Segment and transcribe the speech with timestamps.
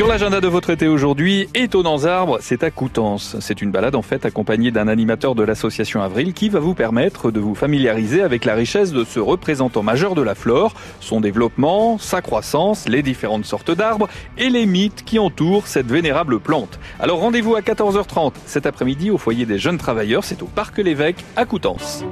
[0.00, 3.36] Sur l'agenda de votre été aujourd'hui, Étonnants arbres, c'est à Coutances.
[3.40, 7.30] C'est une balade en fait accompagnée d'un animateur de l'association Avril qui va vous permettre
[7.30, 11.98] de vous familiariser avec la richesse de ce représentant majeur de la flore, son développement,
[11.98, 14.08] sa croissance, les différentes sortes d'arbres
[14.38, 16.80] et les mythes qui entourent cette vénérable plante.
[16.98, 21.22] Alors rendez-vous à 14h30 cet après-midi au foyer des jeunes travailleurs, c'est au Parc L'évêque
[21.36, 22.06] à Coutances.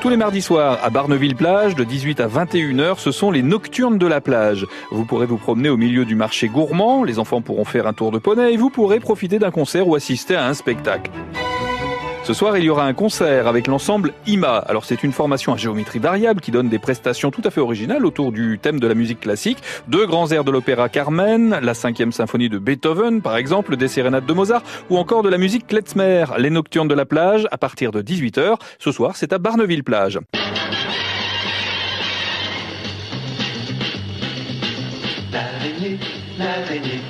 [0.00, 4.06] Tous les mardis soirs à Barneville-Plage, de 18 à 21h, ce sont les nocturnes de
[4.06, 4.66] la plage.
[4.90, 8.10] Vous pourrez vous promener au milieu du marché gourmand, les enfants pourront faire un tour
[8.10, 11.10] de poney et vous pourrez profiter d'un concert ou assister à un spectacle.
[12.30, 14.58] Ce soir, il y aura un concert avec l'ensemble IMA.
[14.58, 18.06] Alors, c'est une formation à géométrie variable qui donne des prestations tout à fait originales
[18.06, 19.58] autour du thème de la musique classique.
[19.88, 24.26] Deux grands airs de l'opéra Carmen, la cinquième symphonie de Beethoven, par exemple, des sérénades
[24.26, 27.90] de Mozart, ou encore de la musique Klezmer, les nocturnes de la plage, à partir
[27.90, 28.60] de 18h.
[28.78, 30.20] Ce soir, c'est à Barneville-Plage.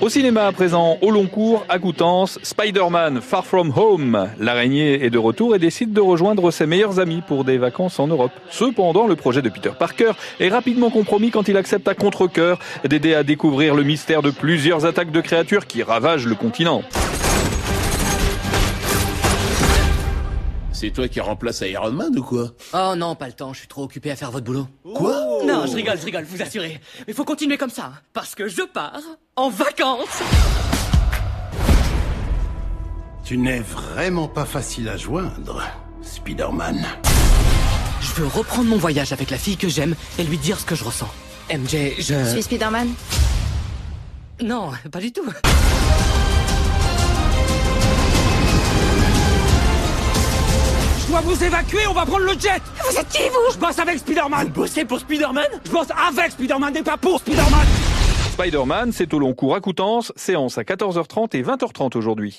[0.00, 4.28] Au cinéma à présent, au long cours, à Coutances, Spider-Man Far From Home.
[4.38, 8.06] L'araignée est de retour et décide de rejoindre ses meilleurs amis pour des vacances en
[8.06, 8.32] Europe.
[8.50, 13.14] Cependant, le projet de Peter Parker est rapidement compromis quand il accepte à contre-cœur d'aider
[13.14, 16.82] à découvrir le mystère de plusieurs attaques de créatures qui ravagent le continent.
[20.72, 22.52] C'est toi qui remplace Iron Man ou quoi?
[22.72, 24.66] Oh non, pas le temps, je suis trop occupé à faire votre boulot.
[24.94, 25.19] Quoi?
[25.50, 26.80] Non, je rigole, je rigole, vous assurez.
[27.06, 29.00] Mais faut continuer comme ça, hein, parce que je pars
[29.36, 30.22] en vacances
[33.24, 35.62] Tu n'es vraiment pas facile à joindre,
[36.02, 36.86] Spider-Man.
[38.00, 40.74] Je veux reprendre mon voyage avec la fille que j'aime et lui dire ce que
[40.74, 41.10] je ressens.
[41.52, 42.14] MJ, je...
[42.14, 42.88] Je suis Spider-Man?
[44.42, 45.26] Non, pas du tout.
[51.22, 52.62] Dois vous évacuer, on va prendre le jet.
[52.88, 53.52] Vous êtes qui, vous?
[53.52, 54.46] Je bosse avec Spider-Man.
[54.46, 55.46] Vous bossez pour Spider-Man?
[55.64, 57.66] Je bosse avec Spider-Man et pas pour Spider-Man.
[58.32, 62.38] Spider-Man, c'est au long cours à Coutances, séance à 14h30 et 20h30 aujourd'hui.